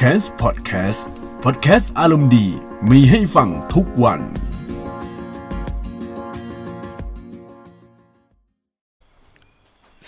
[0.00, 1.08] c a s พอดแคสต์
[1.44, 2.46] พอดแคสต์อารมณ์ดี
[2.90, 4.20] มีให้ฟังทุกวัน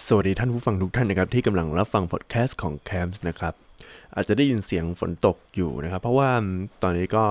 [0.07, 3.55] สวัสดีท่านผู้ฟังทุกท่านนะครับ ที่กำลังรับฟังพอดแคสต์ของ c a m p s นะครับ
[4.15, 6.31] อาจจะได้ยินเสียงฝนตกอยู่นะครับ เพราะว่า
[6.83, 7.25] ตอนนี้ก็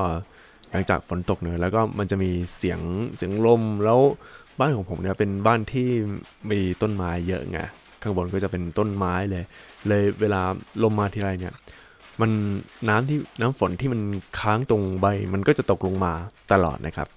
[0.71, 2.79] หลังจากฝนตกเนอะแล้วก็มันจะมีเสียง
[3.15, 3.99] เสียงลมแล้ว
[4.59, 5.89] บ้านของผมเนี่ยเป็นบ้านที่
[6.51, 7.59] มีต้นไม้เยอะไง
[8.01, 9.43] ข้างบนก็จะเป็นต้นไม้เลย
[9.87, 10.41] เลยเวลา
[10.83, 11.55] ลมมาทีไรเนี่ย
[12.21, 12.31] มัน
[12.89, 14.01] น้ำที่น้ำฝนที่มัน
[14.39, 16.13] ค้างตรงใบ มันก็จะตกลงมา
[16.51, 17.07] ตลอดนะครับ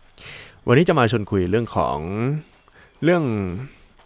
[0.66, 1.98] วันนี้จะมาชวนคุยเรื่องของ
[3.04, 3.24] เรื่อง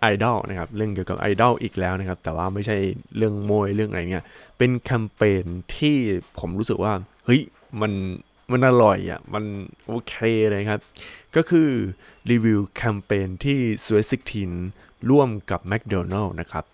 [0.01, 2.77] ไอดอลนะครับเรื่องเกี่ยวกับไอดอลอีกแล้วนะครับ แต่ว่าไม่ใช่
[3.16, 4.25] เรื่องมวยเรื่องอะไรเงี้ย
[4.59, 5.45] เป็นแคมเปญ
[5.77, 5.97] ที่
[6.38, 6.93] ผมรู้สึกว่า
[7.24, 7.41] เฮ้ย
[7.80, 7.93] มัน
[8.52, 9.45] มันอร่อยอะมัน
[9.87, 10.15] โอเค
[10.51, 10.80] เลยครับ
[11.37, 11.69] ก็คือ
[12.30, 14.51] รีวิวแคมเปญที่ s w e ซิกทีน
[15.11, 16.65] ร่วมกับ McDonald นะครับ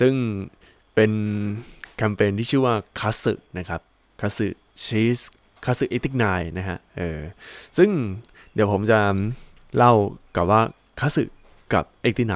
[0.00, 0.14] ซึ่ง
[0.94, 1.12] เป็น
[1.96, 3.80] แคมเปญที่ชื่อว่าคัสึนะครับ
[4.20, 4.46] คัสึ
[4.84, 5.20] ชีส
[5.64, 6.24] คัสึเอติกไน
[6.58, 7.20] นะฮะเออ
[7.78, 7.90] ซึ่ง
[8.54, 8.98] เดี๋ยวผมจะ
[9.76, 9.92] เล่า
[10.36, 10.60] กับว่า
[11.00, 11.22] คัสึ
[11.74, 12.34] กับเอติกไน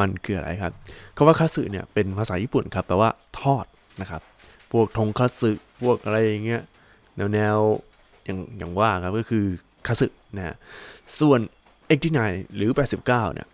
[0.00, 0.72] มันคืออะไรครับ
[1.16, 3.66] คาว่าคัสึเนี่ยเป็นภาษาญี่ปุ่นครับแปลว่าทอด
[4.00, 4.22] นะครับ
[4.72, 5.50] พวกทงคัสึ
[5.82, 6.62] พวกอะไรอย่างเงี้ย
[7.16, 7.56] แนวแนว
[8.24, 9.44] อย่างอย่างว่าครับก็คือ
[9.86, 10.56] คัตสึนะฮะ
[11.20, 11.40] ส่วน
[11.98, 13.48] 89หรือ 89เนี่ย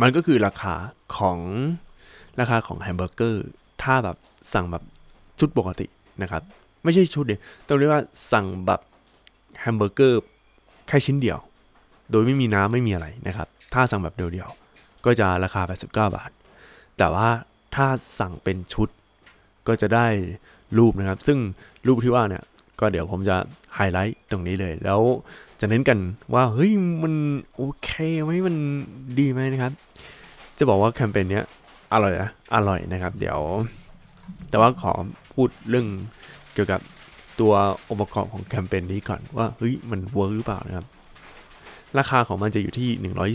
[0.00, 0.74] มันก็คือราคา
[1.16, 1.38] ของ
[2.40, 3.46] ราคาของแฮมเบอร์เกอร์
[3.82, 4.16] ถ้าแบบ
[4.54, 4.82] สั่งแบบ
[5.38, 5.86] ชุดปกติ
[6.22, 6.42] นะครับ
[6.84, 8.80] ไม่ใช่ชุดเดียวต้องเรียกว่าสั่งแบบ
[9.60, 10.22] แฮมเบอร์เกอร์
[10.88, 11.38] แค่ชิ้นเดียว
[12.10, 16.30] โดยไม่มีน้ำไม่มีอะไรนะครับ ถ้าสั่งแบบเดียวๆก็จะราคา 89 บาท
[16.98, 17.28] แต่ว่า
[17.74, 17.86] ถ้า
[18.18, 18.88] สั่งเป็นชุด
[19.68, 20.06] ก็จะได้
[20.78, 21.38] รูปนะครับ ซึ่ง
[21.86, 22.44] รูปที่ว่าเนี่ย
[22.80, 23.36] ก็เดี๋ยวผมจะ
[23.74, 25.00] ไฮไลท์ตรงนี้เลย แล้ว
[25.60, 25.98] จะเน้นกัน
[26.34, 27.14] ว่าเฮ้ยมัน
[27.56, 27.90] โอเค
[28.22, 28.56] ไหมมัน
[29.18, 29.72] ดีไหมนะครับ
[30.58, 31.44] จะบอกว่าแคมเปญเนี้ย
[31.92, 33.38] อร่อยนะอร่อยนะครับ เดี๋ยว
[34.50, 34.92] แต่ว่าขอ
[35.34, 35.86] พูดเรื่อง
[36.54, 36.80] เกี่ยวกับ
[37.40, 37.52] ตัว
[37.88, 40.86] องค์ประกอบของแคมเปญนี้ก่อนว่าเฮ้ยมัน work หรือเปล่านะครับ
[41.98, 42.88] ราคาของมันจะอยู่ที่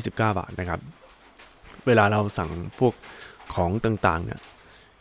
[0.03, 0.79] 129 บาทนะครับ
[1.87, 2.49] เวลาเราสั่ง
[2.79, 2.93] พวก
[3.53, 4.39] ของต่างๆเนี่ย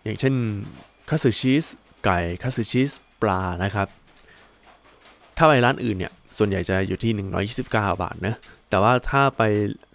[0.05, 0.35] อย่างเช่น
[1.09, 1.65] คัตสึชีส
[2.05, 2.91] ไก่คัตสึชีส
[3.23, 3.89] ปลานะครับ
[5.37, 7.13] ถ้าไปร้านอื่นเนี่ยส่วนใหญ่จะอยู่ที่
[7.59, 7.63] 129
[8.03, 8.35] บาทนะ
[8.71, 9.43] แต่ว่าถ้าไป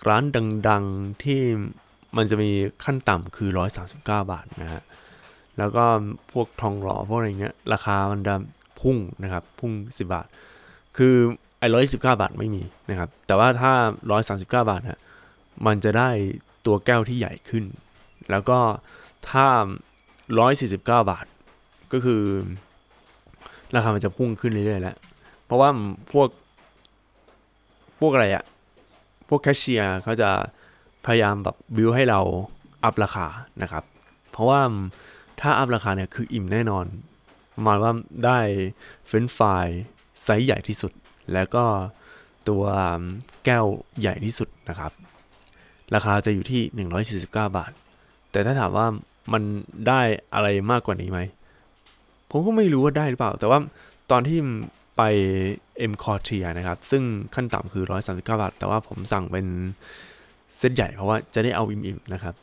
[0.09, 0.23] ร้าน
[0.69, 1.41] ดัง ๆที่
[2.17, 2.49] มันจะมี
[2.83, 3.49] ขั้นต่ำคือ
[3.91, 4.81] 139 บาทนะฮะ
[5.61, 5.85] แล้วก็
[6.31, 8.35] พวกทองหล่อพวกอะไรเงี้ยราคามันจะ
[8.81, 10.27] พุ่งนะครับ พุ่ง 10 บาท
[10.97, 11.15] คือ
[11.59, 13.71] ไอ้ร้อยสิบเก้าบาทไม่มีนะครับ แต่ว่าถ้า
[14.11, 14.99] ร้อยสาสิบเก้าบาทฮะ
[15.65, 16.09] มันจะได้
[16.65, 17.65] ตัวแก้วที่ใหญ่ขึ้น
[18.31, 18.59] แล้วก็
[19.29, 19.47] ถ้า
[20.39, 21.25] ร้อยสี่สิบเก้าบาท
[21.93, 22.23] ก็คือ
[23.75, 24.95] ราคามันจะพุ่งขึ้นเรื่อยๆแล้ว
[25.45, 25.69] เพราะว่า
[26.11, 26.27] พวก
[27.99, 28.43] พวกอะไรอะ
[29.29, 30.29] พวกแคชเชียร์เขาจะ
[31.05, 32.21] พยายามแบบบิวให้เรา
[32.83, 33.27] อัพราคา
[33.61, 33.83] นะครับ
[34.31, 34.61] เพราะว่า
[35.41, 36.85] ถ้าอัพราคาเนี่ยคืออิ่มแน่นอน
[37.55, 37.91] ประมาณว่า
[38.25, 38.39] ได้
[39.07, 39.67] เฟรนช์ฟราย
[40.23, 40.91] ไซส์ใหญ่ที่สุด
[41.33, 41.65] แล้วก็
[42.49, 42.63] ตัว
[43.45, 43.65] แก้ว
[43.99, 44.91] ใหญ่ที่สุดนะครับ
[45.95, 46.87] ราคาจะอยู่ที่
[47.17, 47.71] 149 บาท
[48.31, 48.87] แต่ถ้าถามว่า
[49.33, 49.43] มัน
[49.87, 50.01] ได้
[50.33, 51.19] อะไรมากกว่านี้ไหม
[52.31, 53.59] ผมก็ไม่รู้ว่าได้หรือเปล่า แต่ว่า
[54.11, 54.39] ตอนที่
[54.97, 55.01] ไป
[55.77, 57.03] เอ็มควอเทียร์นะครับ ซึ่ง
[57.35, 59.45] ขั้นต่ำคือ 139 บาท แต่ว่าผมสั่งเป็น
[60.57, 62.35] เซตใหญ่เพราะว่าจะได้เอาอิ่มๆนะครับ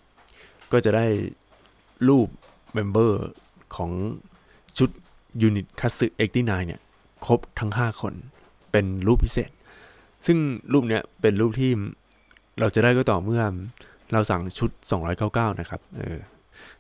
[0.73, 1.07] ก็จะได้
[2.09, 2.29] รูป
[2.75, 3.23] member
[3.77, 3.91] ของ
[4.79, 4.91] ชุด
[5.43, 6.81] unit คัตสึ89เนี่ย
[7.27, 8.15] ครบทั้ง 5 คน
[8.73, 9.51] เป็นรูปพิเศษ
[10.27, 10.39] ซึ่ง
[10.73, 11.71] รูปเนี้ยเป็นรูปที่
[12.61, 13.43] เราจะได้ก็ต่อเมื่อ
[14.13, 14.71] เราสั่งชุด
[15.15, 16.19] 299 นะครับเออ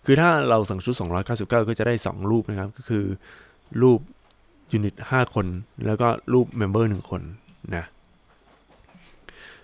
[0.04, 0.94] คือถ้าเราสั่งชุด
[1.26, 3.04] 299 ก็จะได้ 2 รูปนะครับ ก็คือ
[3.82, 4.00] รูป
[4.72, 5.46] unit 5 คน
[5.86, 7.22] แล้วก็รูป member 1คน
[7.76, 7.84] นะ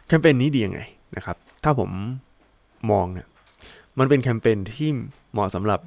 [0.07, 0.81] แคมเปญนี้ดียังไง
[1.17, 1.91] นะครับ ถ้าผม
[2.91, 3.29] มองเนี่ย
[3.99, 4.91] มันเป็นแคมเปญที่
[5.33, 5.81] เหมาะสำหรับ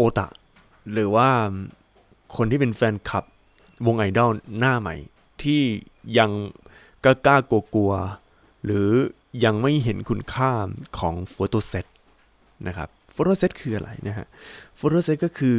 [0.00, 0.28] อตะ
[0.92, 1.28] หรือว่า
[2.36, 3.24] คนที่เป็นแฟนคลับ
[3.86, 4.94] วงไอดอลหน้าใหม่
[5.42, 5.62] ที่
[6.18, 6.30] ยัง
[7.04, 8.88] กล้ากล้ากลัวกลัวๆหรือ
[9.44, 10.50] ยังไม่เห็นคุณค่า
[10.98, 11.86] ของโฟโต้เซต
[12.66, 14.26] นะครับโฟโต้เซตคืออะไรนะฮะ
[14.76, 15.58] โฟโต้เซตก็คือ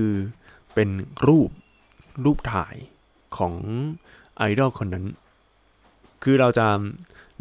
[0.74, 0.90] เป็น
[1.28, 1.50] รูป
[2.24, 2.76] รูปถ่าย
[3.38, 3.54] ของ
[4.38, 5.06] ไอดอลคนนั้น
[6.24, 6.68] คือเราจะ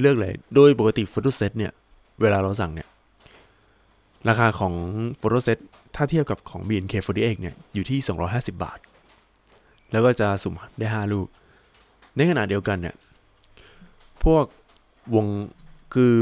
[0.01, 1.73] เลือกเลย โดยปกติโฟโต้เซตเนี่ย
[2.21, 2.89] เวลาเราสั่งเนี่ย
[4.29, 4.75] ราคาของ
[5.17, 5.59] โฟโต้เซต
[5.95, 7.99] ถ้าเทียบกับของ BNK48 เนี่ยอยู่ที่
[8.31, 8.79] 250 บาท
[9.93, 11.27] แล้วก็จะสุ่มได้5รูป
[12.17, 12.97] ในขณะเดียวกันเนี่ย
[14.25, 14.45] พวก
[15.15, 15.27] วง
[15.95, 16.15] คือ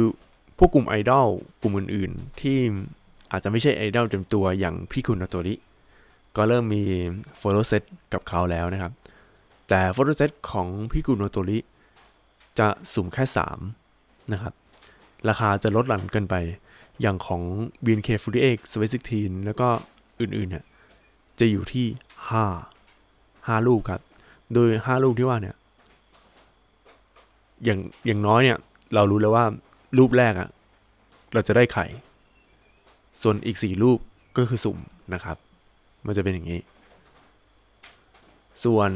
[0.58, 1.26] พวกกลุ่มไอดอล
[1.62, 2.56] กลุ่มอื่นๆ ที่
[3.32, 5.54] อาจจะไม่ใช่ไอดอลเต็มตัวอย่างพี่คุณโนโตริ
[6.36, 6.82] ก็เริ่มมี
[7.38, 7.82] โฟโต้เซต
[8.12, 8.92] กับเขาแล้วนะครับ
[9.68, 11.58] แต่โฟโต้เซตของพี่กุโนโตริ
[12.58, 13.24] จะสุ่มแค่
[13.78, 14.52] 3 นะครับ
[15.28, 16.34] ราคาจะลดหลั่นกันไป
[17.00, 17.42] อย่างของ
[17.84, 19.68] BNK48 Sweet 16แล้วก็
[20.20, 20.64] อื่นๆเนี่ย
[21.38, 21.86] จะอยู่ที่
[22.66, 24.00] 5ห้าลูกครับ
[24.52, 25.56] โดยห้าลูกที่ว่าเนี่ย
[27.64, 28.58] อย่างอย่างน้อยเนี่ย
[28.94, 29.44] เรารู้แล้วว่า
[29.98, 30.48] รูปแรกอะ
[31.34, 31.86] เราจะได้ไข่
[33.22, 33.98] ส่วนอีกสี่รูป
[34.36, 34.78] ก็คือสุ่ม
[35.14, 35.36] นะครับ
[36.06, 36.60] มันจะเป็นอย่างนี้
[38.64, 38.90] ส่วน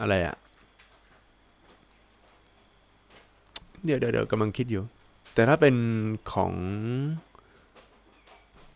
[0.00, 0.36] อะไรอะ
[3.84, 4.82] เดี๋ยวเดี๋ยวเดี๋ยวกำลังคิดอยู่
[5.36, 5.74] แต่ถ้าเป็น
[6.32, 6.52] ของ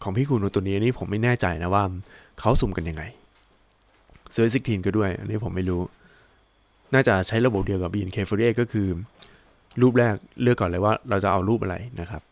[0.03, 1.85] ของพี่คุณตัวนี้นี่ผมไม่แน่ใจนะว่า
[2.39, 3.03] เขาสุ่มกันยังไง
[4.33, 5.81] เซอร์ซิกทีนก็ด้วย อันนี้ผมไม่รู้
[6.95, 8.87] น่าจะใช้ระบบเดียวกับ BNK48 ก็คือ
[9.81, 12.23] รูปแรกเลือกก่อนเลยว่าเราจะเอารูปอะไรนะครับ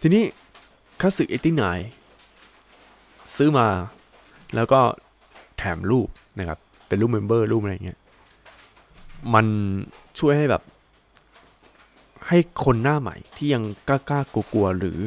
[0.00, 0.24] ทีนี้
[1.00, 1.24] คัสึ
[2.08, 3.68] 89ซื้อมา
[4.54, 4.80] แล้วก็
[5.58, 6.08] แถมรูป
[6.38, 6.58] นะครับ
[6.88, 7.98] เป็นรูปเมมเบอร์รูปอะไรเงี้ย
[9.34, 9.46] มัน
[10.18, 10.62] ช่วยให้แบบ
[12.28, 14.98] ให้คนหน้าใหม่ที่ยังกล้ากล้ากลัวๆหรือ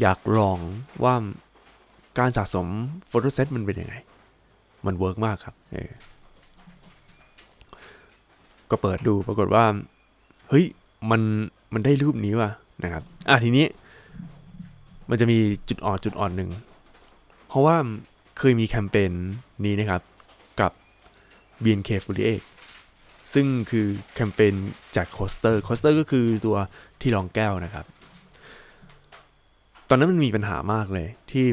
[0.00, 0.58] อยากลอง
[1.04, 1.14] ว่า
[2.18, 2.66] การสะสม
[3.08, 3.94] โฟโต้เซตมันเป็นยังไง
[4.86, 5.90] มัน work มากครับเออ
[8.70, 9.64] ก็เปิดดูปรากฏว่า
[10.48, 10.64] เฮ้ย
[11.10, 11.22] มัน
[11.72, 12.50] มันได้รูปนี้ว่ะ
[12.84, 13.66] นะครับ อะทีนี้
[15.10, 16.50] มันจะมีจุดอ่อนจุดอ่อนหนึ่ง
[17.48, 17.76] เพราะว่า
[18.38, 19.12] เคยมีแคมเปญ
[19.64, 20.02] นี้นะครับ
[20.60, 20.72] กับ
[21.62, 22.40] BNK48
[23.34, 24.54] ซึ่งคือแคมเปญ
[24.96, 26.56] จาก coaster coaster ก็คือตัว
[27.00, 27.86] ที่รองแก้วนะครับ
[29.88, 31.46] ตอนนั้นมันมีปัญหามากเลยที่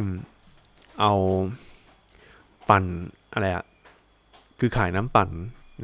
[1.00, 1.14] เอา
[2.70, 2.84] ปั่น
[3.34, 3.66] อะไรอะ
[4.60, 5.30] คือขายน้ำปั่น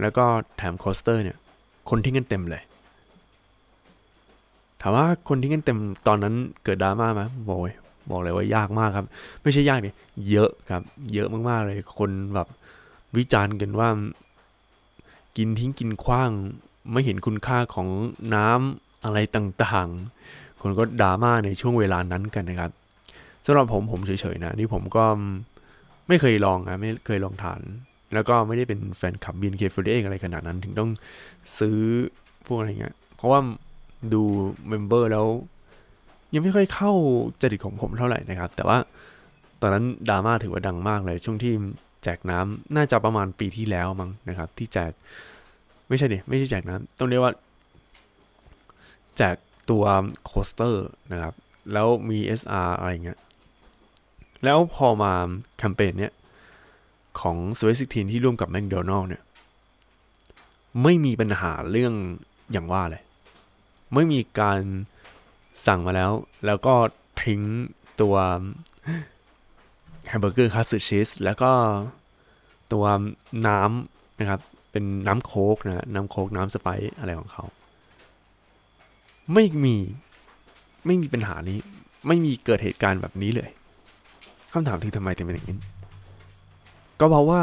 [0.01, 0.25] แล้วก็
[0.57, 1.37] แถมโคสเตอร์เนี่ย
[1.89, 2.63] คนทิ้งกันเต็มเลย
[4.81, 7.75] ถามว่าคนทิ้งกันเต็มตอนนั้นเกิดดราม่าไหมบอกเลย
[8.11, 9.05] บอกเลยว่ายากมากครับ
[9.43, 9.95] ไม่ใช่ยากเนี่ย
[10.29, 10.83] เยอะครับ
[11.13, 12.47] เยอะมากๆเลย คนแบบ
[13.17, 13.89] วิจารณ์กันว่า
[15.37, 16.31] กินทิ้งกินคว้าง
[16.91, 17.87] ไม่เห็นคุณค่าของ
[18.35, 22.71] น้ำอะไรต่างๆ คนก็ดราม่าในช่วงเวลานั้นกันนะครับ
[23.45, 25.05] สำหรับผมผมเฉยๆนะนี่ผมก็
[26.07, 27.61] ไม่เคยลองนะไม่เคยลองทาน
[28.13, 30.89] แล้วก็ไม่ได้เป็นแฟนคลับ BNK48 เองอะไรขนาดนั้น ถึงต้อง
[31.59, 31.77] ซื้อ
[32.45, 33.39] พวกอะไรเงี้ยเพราะว่า
[34.13, 34.21] ดู
[34.69, 35.27] member แล้ว
[36.33, 36.91] ยังไม่ค่อยเข้า
[37.41, 38.77] จริตของผมเท่าไหร่นะครับ แต่ว่า
[39.61, 41.53] ตอนนั้นดราม่าถือว่าดังมากเลย ช่วงที่
[42.05, 44.91] แจกน้ำน่าจะประมาณปีที่แล้วมั้งนะครับ ที่แจก
[45.87, 47.33] ไม่ใช่ดิไม่ใช่แจกน้ำต้องเรียกว่า
[49.17, 49.35] แจก
[49.69, 49.85] ตัว
[50.25, 51.33] coaster นะครับ
[51.73, 53.19] แล้วมี SR อะไรเงี้ย
[54.43, 55.13] แล้วพอมา
[55.57, 56.13] แคมเปญเนี้ย
[57.19, 59.23] ของ Sweat16ที่ร่วมกับแมคโดนัลด์เนี่ย
[60.83, 61.93] ไม่มีปัญหาเรื่อง
[62.51, 63.03] อย่างว่าเลย
[63.93, 64.59] ไม่มีการ
[65.65, 66.11] สั่งมาแล้ว
[66.45, 66.75] แล้วก็
[67.23, 67.41] ทิ้ง
[68.01, 68.15] ตัว
[70.07, 71.51] แฮมเบอร์เกอร์คัตสึชีสแล้วก็
[72.73, 72.85] ตัว
[73.47, 74.41] น้ำนะครับ
[74.71, 77.43] เป็นน้ำโค้กนะน้ำโค้กน้ำสไปรท์อะไรของเขา
[79.33, 79.77] ไม่มี
[80.85, 81.59] ไม่มีปัญหานี้
[82.07, 83.49] ไม่มีเกิดเหตุการณ์แบบนี้เลย
[84.51, 85.57] คำถามคือทำไมถึงเป็นอย่างนี้
[86.99, 87.41] ก็เพราะว่า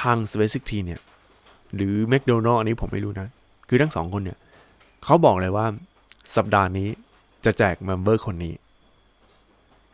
[0.00, 1.00] ทาง Sweat16 เนี่ย
[1.74, 3.28] หรือแมคโดนัลด์อันนี้ผมไม่รู้นะ
[3.68, 4.38] คือทั้งสองคนเนี่ย
[5.04, 5.66] เขาบอกเลยว่า
[6.36, 6.88] สัปดาห์นี้
[7.44, 8.54] จะแจก member คนนี้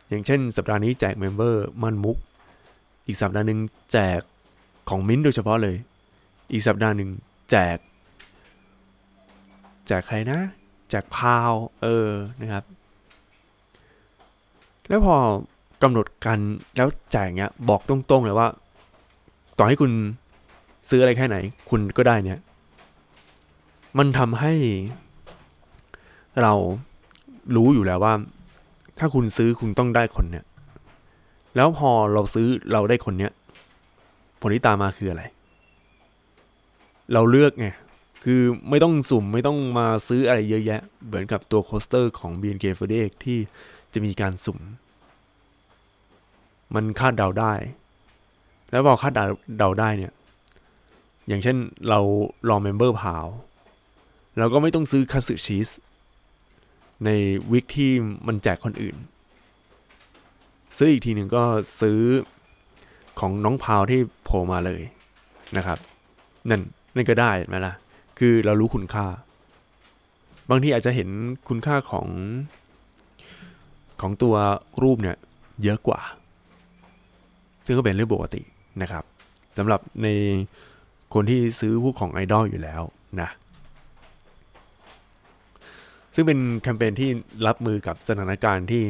[0.08, 2.16] อย่างเช่น สัปดาห์นี้แจกเมมเบอร์มันมุก
[3.06, 3.60] อีกสัปดาห์หนึ่ง
[3.92, 4.20] แจก
[4.88, 5.76] ของมิ้นโดยเฉพาะเลย
[6.52, 7.10] อีกสัปดาห์หนึ่ง
[7.50, 7.78] แจก
[9.86, 10.40] แจกใครนะ
[10.90, 11.52] แจกพาว
[11.82, 12.08] เออ
[12.40, 12.64] นะครับ
[14.88, 15.16] แล้วพอ
[15.82, 16.38] กำหนดกัน
[16.76, 18.48] แล้วแจกเนี้ยบอกตรงๆเลยว่า
[19.58, 19.92] ต่อให้คุณ
[20.88, 21.36] ซื้ออะไรแค่ไหน
[21.70, 22.38] คุณก็ได้เนี่ย
[23.98, 24.52] มันทำให้
[26.42, 26.52] เรา
[27.56, 28.14] รู้อยู่แล้วว่า
[28.98, 30.44] ถ้าคุณซื้อคุณต้องได้คนเนี่ย
[31.56, 33.32] แล้วพอเราซื้อเราได้คนเนี้ย
[34.40, 35.22] ผลที่ตามมาคืออะไร
[37.12, 37.68] เราเลือกไง
[38.24, 38.40] คือ
[38.70, 43.38] ไม่ต้องสุ่มไม่ต้องมาซื้ออะไรเยอะแยะ เหมือนกับตัว coaster ของ BNK48 ที่
[43.92, 44.58] จะมีการสุ่ม
[46.74, 47.52] มันคาดเดาได้
[48.70, 49.12] แล้วพอคาด
[49.58, 50.12] เดาได้เนี่ย
[51.28, 51.56] อย่างเช่น
[51.88, 52.00] เรา
[52.48, 53.26] ลองเมมเบอร์พาว
[54.38, 55.68] เราก็ไม่ต้องซื้อคัสึชีส
[57.04, 57.10] ใน
[57.52, 57.92] วิกที่
[58.26, 58.96] มันแจกคนอื่น
[60.76, 61.42] ซื้ออีกทีหนึ่งก็
[61.80, 62.00] ซื้อ
[63.20, 64.82] ของน้องพาวที่โผล่มาเลย
[65.56, 65.78] นะครับ
[66.50, 66.62] นั่น
[66.94, 67.74] นั่นก็ได้ไหมล่ะ
[68.18, 69.06] คือเรารู้คุณค่า
[70.50, 71.08] บางทีอาจจะเห็น
[71.48, 72.06] คุณค่าของ
[74.00, 74.34] ของตัว
[74.82, 75.16] รูปเนี่ย
[75.62, 76.00] เยอะกว่า
[77.66, 78.42] ซึ่งก็เป็นเรื่องปกติ
[78.82, 79.04] นะครับ
[79.58, 80.08] สำหรับใน
[81.14, 82.82] คนที่ซื้อพวกของไอดอลอยู่แล้ว
[83.20, 83.28] นะ
[86.18, 87.10] ซึ่งเป็นแคมเปญที่
[87.46, 88.82] รับมือกับสถานการณ์ที่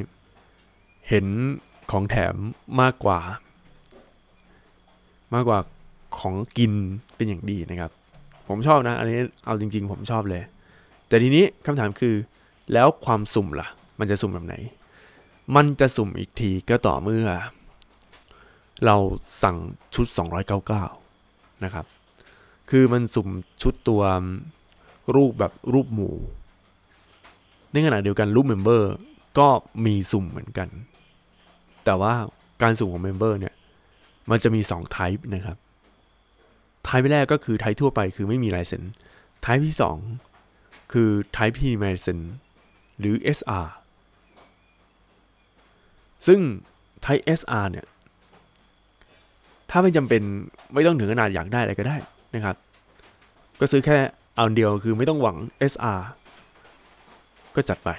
[1.08, 1.26] เห็น
[1.90, 2.34] ของแถม
[2.80, 3.20] มากกว่า
[5.34, 5.58] มากกว่า
[6.18, 6.72] ของกิน
[7.16, 7.92] เป็นอย่างดีนะครับ
[8.48, 10.42] ผมชอบนะ อันนี้เอาจริง ๆ ผมชอบเลย
[11.08, 12.14] แต่ทีนี้คำถามคือ
[12.72, 13.68] แล้วความสุ่มละ่ะ
[13.98, 14.54] มันจะสุ่มแบบไหน
[15.56, 17.28] มันจะสุ่มอีกทีก็ต่อเมื่อ
[18.84, 18.96] เรา
[19.42, 19.56] สั่ง
[19.94, 20.06] ชุด
[20.84, 21.86] 299 นะครับ
[22.70, 23.28] คือมันสุ่ม
[23.62, 24.02] ชุดตัว
[25.14, 26.10] รูปแบบรูปหมู
[27.72, 28.90] ในขณะเดียวกันรูป member
[29.38, 29.48] ก็
[29.86, 30.68] มีสุ่มเหมือนกัน
[31.84, 32.14] แต่ว่า
[32.62, 33.54] การสุ่มของ member เนี่ย
[34.30, 35.56] มันจะมี2 type นะครับ
[36.86, 38.82] type แรกก็คือ type ทั่วไปคือไม่มีลายเซ็น
[39.44, 39.76] type ที่
[40.34, 42.18] 2 คือ type ที่มีลายเซ็น
[42.98, 43.66] หรือ SR
[46.26, 46.40] ซึ่ง
[47.04, 47.86] type SR เนี่ย
[49.70, 50.22] ถ้าไม่จำเป็น
[50.74, 51.96] ไม่ต้องถึงขนาดอยากได้อะไรก็ได้
[52.34, 52.56] นะครับ
[53.60, 53.96] ก็ซื้อแค่
[54.36, 55.36] เอาเดียวคือไม่ต้องหวัง
[55.72, 55.98] SR
[57.58, 57.90] ก็จัดไป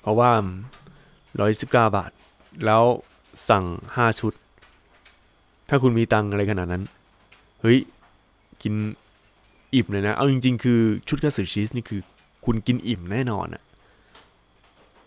[0.00, 0.30] เพราะว่า
[1.12, 2.10] 119บาท
[2.64, 2.82] แล้ว
[3.48, 3.64] สั่ง
[3.96, 4.32] 5 ชุด
[5.68, 6.82] ถ้าคุณมีตังอะไรขนาดนั้น
[7.60, 7.78] เฮ้ย
[8.62, 8.74] กิน
[9.74, 12.00] อิ่มเลยนะ เอาจริง ๆ คือชุดคัตสึชีสนี่คือ
[12.44, 13.62] คุณกินอิ่มแน่นอนอะ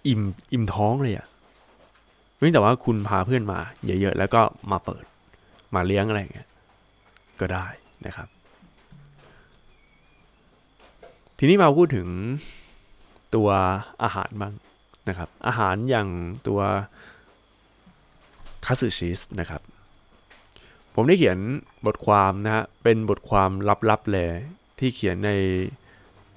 [0.08, 0.22] อิ่ม
[0.54, 1.28] อิ่มท้องเลยอะ
[2.38, 4.42] เว้นแต่ว่าคุณพาเพื่อนมาเยอะๆ แล้วก็
[4.72, 5.06] มาเปิด
[5.76, 6.48] มาเลี้ยงอะไรอย่างเงี้ย
[7.40, 7.66] ก็ได้
[8.06, 8.28] นะครับ
[11.38, 12.08] ทีนี้มาพูดถึง
[13.36, 13.50] ตัว
[14.04, 14.54] อาหารบ้าง
[15.10, 16.10] นะครับ อาหารอย่าง
[16.48, 16.60] ตัว
[18.66, 19.62] คัตสึชีสนะครับ
[20.96, 21.40] ผมได้เขียน
[21.86, 23.52] บทความนะฮะ เป็นบทความ
[23.90, 24.30] ลับๆเลย
[24.80, 25.32] ที่เขียนใน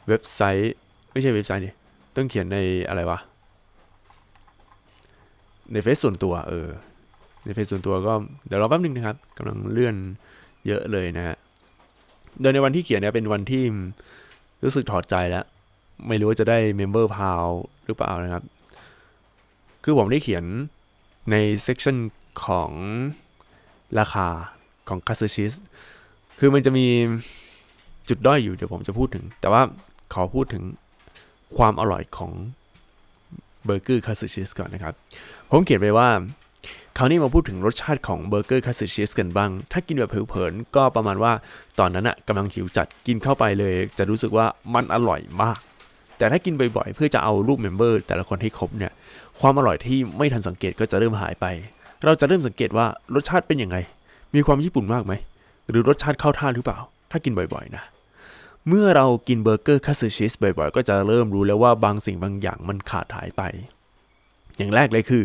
[0.09, 0.75] เว็บไซต์
[1.13, 1.75] ไม่ใช่เว็บไซต์นี่
[2.17, 3.19] ต้องเขียนในอะไรวะ
[5.73, 6.69] ในเฟซส่วนตัวเออ
[7.45, 8.13] ในเฟซส่วนตัวก็
[8.47, 9.97] เดี๋ยวรอแป๊บนึงนะครับกำลังเลื่อน
[10.67, 11.37] เยอะเลยนะฮะ
[12.41, 13.65] โดยในวันที่เขียนเนี่ยเป็นวันที่
[14.65, 15.45] รู้สึกถอดใจแล้ว
[16.09, 17.45] ไม่รู้ว่าจะได้ member power
[17.87, 18.45] หรือเปล่านะครับ
[19.85, 20.45] คือผมได้เขียน
[21.31, 21.97] ใน section
[22.45, 22.71] ของ
[23.99, 24.27] ราคา
[24.89, 25.53] ของคัตสึชีส
[26.39, 26.87] คือมันจะมี
[28.09, 29.63] จุดด้อยอยู่เดี๋ยวผมจะพูดถึง แต่ว่า
[30.13, 30.65] ขอพูดถึง
[31.57, 32.33] ความอร่อยของ
[33.65, 34.95] เบอร์เกอร์คัตสึชีสก่อนนะครับ
[35.51, 36.09] ผมเขียนไปว่า
[37.01, 41.33] คราวนี้มาพูดถึงรสชาติของเบอร์เกอร์คัตสึชีสกันบ้าง ถ้ากินแบบเผินๆก็ประมาณว่า
[41.79, 45.59] ตอนนั้นอะกำลังหิวจัดกินเข้าไปเลย จะรู้สึกว่ามันอร่อยมาก
[46.19, 48.93] แต่ถ้ากินบ่อยๆ เพื่อจะเอารูป member แต่ละคนให้ครบเนี่ย
[49.41, 51.47] ความอร่อยที่ไม่ทันสังเกตก็จะเริ่มหายไป
[52.05, 53.77] เราจะเริ่มสังเกตว่ารสชาติเป็นยังไง
[54.35, 55.13] มีความญี่ปุ่นมากไหม
[55.69, 56.79] หรือรสชาติเข้าท่าหรือเปล่า
[57.11, 57.85] ถ้ากินบ่อยๆนะ
[58.69, 63.43] เมื่อเรากินเบอร์เกอร์คัตสึชีสบ่อยๆ ก็จะเริ่มรู้แล้วว่าบางสิ่งบางอย่างมันขาดหายไป
[64.59, 65.23] อย่างแรกเลยคือ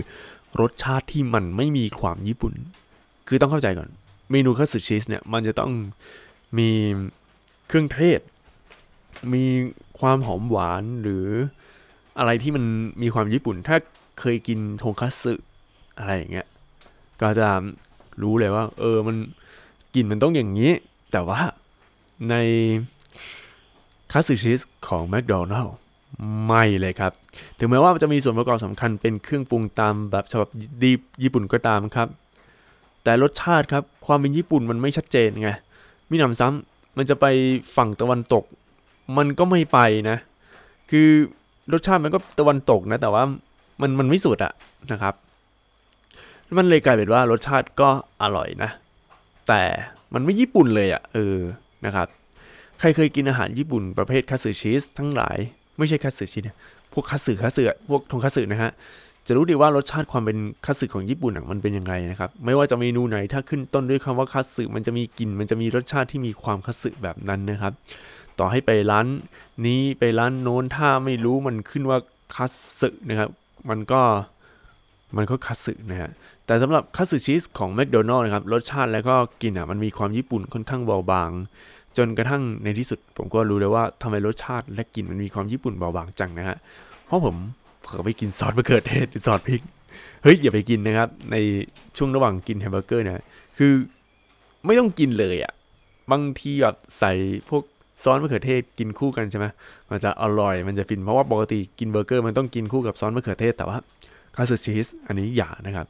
[0.62, 2.54] รสชาติที่มันไม่มีความญี่ปุ่น
[3.28, 3.90] คือต้องเข้าใจก่อน
[4.32, 5.72] เมนูคัตสึชีสเนี่ย มันจะต้อง
[6.58, 6.70] มี
[7.68, 8.22] เครื่องเทศ
[9.34, 9.46] มี
[10.00, 11.26] ความหอมหวานหรือ
[12.20, 12.66] อะไรที่มัน
[13.02, 13.78] มีความญี่ปุ่น ถ้า
[14.20, 15.34] เคยกินทงคัตสึ
[15.98, 16.48] อะไรอย่างเงี้ย
[17.22, 17.50] ก็จะ
[18.22, 19.16] รู้เลยว่า เออมัน
[19.96, 20.72] กลิ่นมันต้องอย่างนี้
[21.12, 21.40] แต่ว่า
[22.30, 22.36] ใน
[24.12, 25.74] คัตสึชีสของ McDonald's
[26.46, 27.12] ไม่เลยครับ
[27.60, 30.48] ถึงแม้ว่าจะมีส่วนประกอบสำคัญเป็นเครื่องปรุงตามแบบฉบับ
[30.84, 30.92] ดี
[31.24, 32.08] ญี่ปุ่นก็ตามครับ
[33.04, 35.50] แต่รสชาติครับ ความเป็นญี่ปุ่นมันไม่ชัดเจนไง
[36.10, 37.26] มีหนำซ้ำมันจะไป
[37.76, 38.44] ฝั่งตะวันตก
[39.18, 39.80] มันก็ไม่ไป
[40.10, 40.18] นะ
[40.92, 41.08] คือ
[41.74, 43.24] รสชาติมันก็ตะวันตกนะ แต่ว่า
[43.82, 44.54] มันมันไม่สุดอะ
[44.92, 45.14] นะครับ
[46.58, 47.90] มันเลยกลายเป็นว่ารสชาติก็
[48.24, 48.70] อร่อยนะ
[49.48, 49.64] แต่
[50.14, 51.38] มันไม่ญี่ปุ่นเลยอะเออ
[51.86, 52.08] นะครับ
[52.80, 55.38] ใครเคยกินอาหารญี่ปุ่นประเภทคัตสึชีสทั้งหลาย
[55.78, 56.56] ไม่ใช่คัตสึชีสเนี่ย
[56.94, 58.72] พวกคัตสึคัตสึพวกทงคัตสึนะฮะ
[59.28, 67.74] จะรู้ดีว่ารสชาติความเป็นคัตสึของญี่ปุ่นมันเป็นยังไงนะครับ ไม่ว่าจะเมนูไหนถ้าขึ้นต้นด้วยคำว่าคัตสึมันจะมีกลิ่นมันจะมีรสชาติที่มีความคัตสึแบบนั้นนะครับ
[68.40, 69.06] ต่อให้ไปร้าน
[69.66, 71.98] นี้ไปร้านโน้นถ้าไม่รู้มันขึ้นว่า
[72.36, 73.30] คัตสึนะครับ
[73.70, 74.02] มันก็
[75.18, 76.12] มันก็คัตสึนะฮะ
[76.46, 81.30] แต่สำหรับคัตสึชีสของแมคโดนัลล์นะครับรสชาติแล้วก็กลิ่นอะมันมีความญี่ปุ่นค่อนข้างเบาบาง
[81.98, 86.58] จนกระทั่งในที่สุด ผมก็รู้เลยว่าทำไมรสชาติและกลิ่นมันมีความญี่ปุ่นเบาบางจังนะฮะ
[87.06, 87.36] เพราะผม
[87.84, 89.62] เผลอไปกินซอสมะเขือเทศหรือซอสพริก
[90.24, 91.36] เฮ้ยอย่าไปกินนะครับ ใน
[91.98, 93.24] ช่วงระหว่างกินแฮมเบอร์เกอร์เนี่ย
[93.58, 93.72] คือ
[94.66, 95.54] ไม่ต้องกินเลยอะ
[96.12, 97.12] บางทีแบบใส่
[97.50, 97.64] พวก
[98.04, 99.46] ซอสมะเขือเทศกินคู่กันใช่ไหม
[99.90, 103.78] มันจะอร่อยมันจะฟินเพราะว่าปกติกินเบอร์เกอร์มันต้องกินคู่กับซอสมะเขือเทศแต่ว่า
[104.36, 105.88] คัตสึชีสอันนี้อย่านะครับ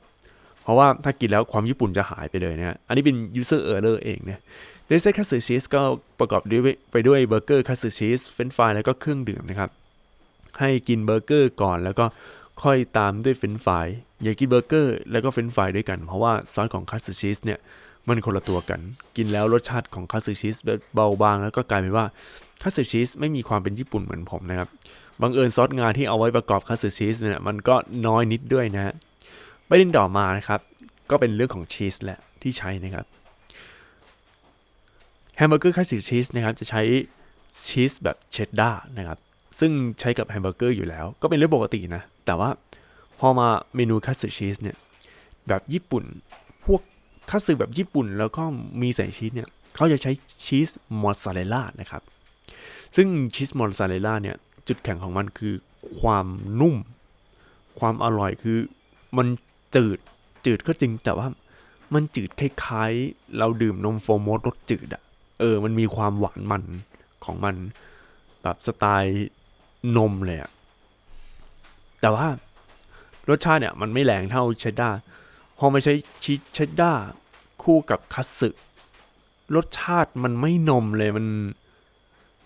[0.64, 4.38] เพราะว่าถ้ากินแล้วความญี่ปุ่นจะหายไปเลยนะอันนี้เป็น user error เองเนี่
[4.86, 5.82] โดยเซตคัตสึชีสก็
[6.20, 6.62] ประกอบด้วย
[6.92, 9.70] ไปด้วยเบอร์เกอร์คัตสึชีสเฟรนช์ฟรายแล้วก็เครื่องดื่มนะครับ
[10.60, 12.06] ให้กินเบอร์เกอร์ก่อนแล้วก็
[12.64, 13.86] ค่อยตามด้วยเฟรนช์ฟราย
[14.24, 17.60] อย่ากินเบอร์เกอร์แล้วก็เฟรนช์ฟรายด้วยกัน เพราะว่าซอสของคัตสึชีสเนี่ย
[18.08, 18.80] มันคนละตัวกัน
[19.18, 20.56] กินแล้วรสชาติของคัตสึชีส
[20.96, 22.06] เบาบาง แล้วก็กลายเป็นว่า
[22.62, 24.70] คัตสึชีสไม่มีความเป็นญี่ปุ่นเหมือนผมนะครับ
[25.22, 27.76] บังเอิญซอสงาที่เอาไว้ประกอบคัตสึชีสเนี่ยมันก็
[28.08, 28.94] น้อยนิดด้วยนะฮะ
[29.70, 30.60] ประเด็นต่อมานะครับ
[31.10, 33.06] ก็เป็นเรื่องของชีสแหละที่ใช้นะครับ
[35.38, 36.82] แฮมเบอร์เกอร์คัตสึชีสนะครับจะใช้
[37.66, 39.18] ชีสแบบเชดดาร์นะครับ
[39.60, 42.50] ซึ่งใช้กับแฮมเบอร์เกอร์อยู่แล้ว ก็เป็นเรื่องปกตินะ แต่ว่า
[43.20, 44.78] พอมาเมนูคัตสึชีสเนี่ย
[45.48, 46.04] แบบญี่ปุ่น
[46.66, 46.82] พวก
[47.30, 48.44] คัตสึแบบญี่ปุ่น แล้วก็
[48.82, 50.12] มีใส่ชีสเนี่ยเขาจะใช้
[50.46, 50.70] ชีส
[51.02, 52.02] มอสซาเรลล่านะครับ
[52.96, 54.36] ซึ่งชีสมอสซาเรลล่าเนี่ย
[54.68, 55.54] จุดแข็งของมันคือ
[56.00, 56.28] ความ
[56.60, 56.76] นุ่ม
[57.80, 58.58] ความอร่อยคือ
[59.18, 59.28] มัน
[59.76, 59.98] จืด
[60.46, 61.28] จืดก็จริงแต่ว่า
[61.94, 65.04] มันจืดคล้ายๆ เราดื่มนมโฟโมสรสจืดอะ
[65.44, 66.64] ออ มันมีความหวานมัน
[67.26, 67.56] ของมัน
[68.44, 69.28] แบบสไตล์
[69.98, 70.52] นมเลยอะ
[72.02, 72.28] แต่ว่า
[73.30, 74.90] รสชาติเนี่ยมันไม่แรงเท่าเชดดา
[75.58, 76.92] พอมาใช้ชีสเชดดา
[77.64, 78.50] คู่กับคัตสึ
[79.56, 81.28] รสชาติมันไม่นมเลยมัน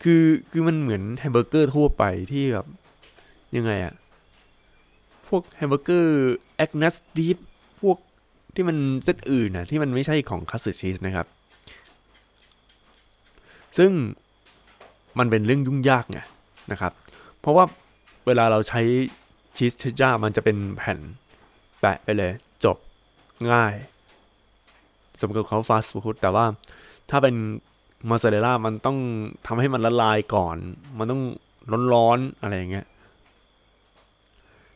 [0.03, 2.67] คือคือมันเหมือนแฮมเบอร์เกอร์ทั่วไปที่แบบ
[3.55, 3.93] ยังไงอะ
[5.27, 6.11] พวกแฮมเบอร์เกอร์
[6.55, 7.37] Angus beef
[7.81, 7.97] พวก
[8.55, 11.27] ที่มันเซตอื่นนะที่มันไม่ใช่ของคัตสึชีสนะครับ
[13.77, 13.91] ซึ่ง
[15.19, 16.19] มันเป็นเรื่องยุ่งยากไง
[16.71, 16.93] นะครับ
[17.39, 17.65] เพราะว่า
[18.25, 18.81] เวลาเราใช้
[19.57, 20.99] ชีสเชดดาร์มันจะเป็นแผ่น
[21.79, 22.31] แปะไปเลย
[22.63, 22.77] จบ
[23.51, 23.73] ง่าย
[25.19, 26.45] สมกับเขาฟาสต์ฟู้ดแต่ว่า
[27.09, 27.35] ถ้าเป็น
[28.09, 28.97] มอสซาเรลล่ามันต้อง
[29.45, 30.57] ทำให้มันละลายก่อน
[30.97, 31.21] มันต้อง
[31.93, 32.85] ร้อนๆ อะไรอย่างเงี้ย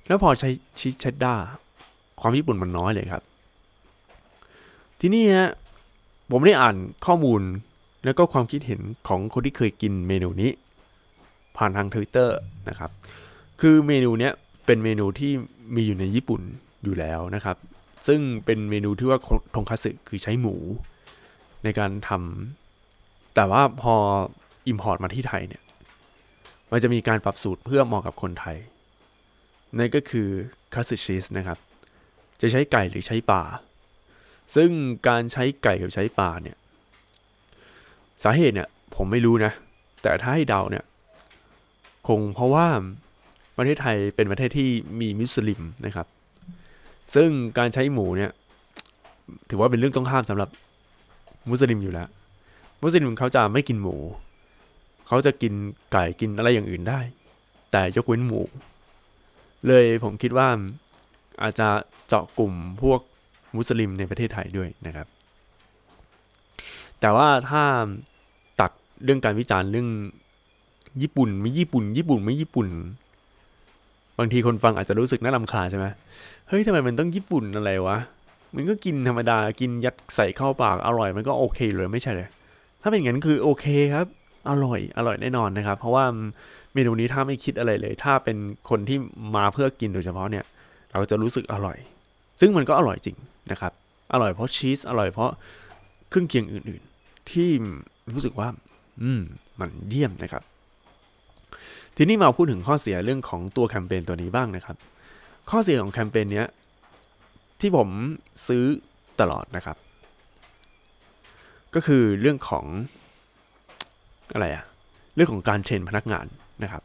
[0.07, 1.45] แล้วพอใช้ชีสเชดดาร์
[2.19, 3.23] ความญี่ปุ่นมันน้อยเลยครับ
[4.99, 5.51] ที่นี่ฮะ
[6.31, 7.41] ผมได้อ่านข้อมูล
[8.03, 10.51] แล้วก็ความคิดเห็นของคนที่เคยกินเมนูนี้
[11.57, 12.37] ผ่านทางทวิตเตอร์
[12.69, 12.91] นะครับ
[13.61, 14.33] คือเมนูเนี้ย
[14.65, 15.31] เป็นเมนูที่
[15.75, 16.41] มีอยู่ในญี่ปุ่น
[16.83, 17.57] อยู่แล้วนะครับ
[18.07, 19.19] ซึ่งเป็นเมนูที่ว่า
[19.55, 20.55] ทงคัตสึคือใช้หมู
[21.63, 23.93] ในการทำแต่ว่าพอ
[24.67, 25.63] import มาที่ไทยเนี่ย
[26.71, 28.57] มันจะมีการปรับสูตรเพื่อเหมาะกับคนไทย
[29.77, 30.27] นั่นก็คือ
[30.73, 31.57] คัตสึชีสนะครับ
[32.41, 33.43] จะใช้ไก่หรือใช้ปลา
[34.55, 34.69] ซึ่ง
[35.07, 36.57] การใช้ไก่กับใช้ปลาเนี่ย
[38.23, 39.51] สาเหตุเนี่ย ผมไม่รู้นะ
[40.01, 40.83] แต่ถ้าให้เดาเนี่ย
[42.07, 42.67] คงเพราะว่า
[43.57, 44.69] ประเทศไทยเป็นประเทศที่
[45.01, 46.07] มีมุสลิมนะครับ
[47.15, 48.31] ซึ่งการใช้หมูเนี่ย
[49.49, 50.49] ถือว่าเป็นเรื่องต้องห้ามสำหรับ
[51.49, 52.07] มุสลิมอยู่แล้ว
[52.81, 53.95] มุสลิมเขาจะไม่กินหมู
[55.07, 55.53] เขาจะกิน
[55.91, 56.99] ไก่กินอะไรอย่างอื่นได้
[57.71, 58.41] แต่ยกเว้นหมู
[59.67, 60.47] เลยผมคิดว่า
[61.41, 61.67] อาจจะ
[62.07, 62.99] เจาะกลุ่มพวก
[63.55, 65.07] มุสลิมในประเทศไทยด้วยนะครับ
[66.99, 67.63] แต่ว่าถ้า
[69.03, 69.87] เรื่องการวิจารณ์เรื่อง
[71.01, 72.67] ญี่ปุ่นไม่ญี่ปุ่น ญี่ปุ่นไม่ญี่ปุ่น
[74.19, 75.85] บางทีคนฟังอาจจะรู้สึกน่ารำคาญใช่ไหม
[76.47, 77.97] เฮ้ยทำไมมันต้องญี่ปุ่นอะไรวะ
[78.55, 82.27] มันก็กินธรรมดากินยัดใส่เข้าปากอร่อยมันก็โอเคเลยไม่ใช่เลย
[82.81, 84.07] ถ้าเป็นอย่างนั้นคือโอเคครับ
[84.49, 86.05] อร่อยอร่อยแน่นอนนะครับ เพราะว่า
[86.73, 88.37] เมนูนี้ถ้าไม่คิดอะไรเลย ถ้าเป็น
[88.69, 88.97] คนที่
[89.35, 90.43] มาเพื่อกินโดยเฉพาะเนี่ย
[90.91, 91.77] เราจะรู้สึกอร่อย
[92.39, 93.17] ซึ่งมันก็อร่อยจริง
[93.51, 93.71] นะครับ
[94.13, 95.31] อร่อยเพราะชีสอร่อยเพราะ
[96.09, 97.49] เครื่องเคียงอื่น ๆ ที่
[98.13, 98.47] รู้สึกว่า
[99.03, 99.21] อืม
[99.59, 100.43] มันเยี่ยมนะครับ
[101.97, 104.77] ทีนี้มาพูดถึงข้อเสียเรื่องของตัวแคมเปญตัวนี้บ้างนะครับ
[105.49, 106.47] ข้อเสียของแคมเปญเนี้ย
[107.59, 107.89] ที่ผม
[108.47, 108.63] ซื้อ
[109.21, 109.77] ตลอดนะครับ
[111.75, 112.65] ก็คือเรื่องของ
[114.33, 114.65] อะไรอะ
[115.15, 116.25] เรื่องของการเทรนพนักงาน
[116.63, 116.83] นะครับ